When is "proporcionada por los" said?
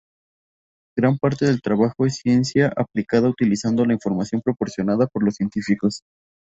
4.43-5.35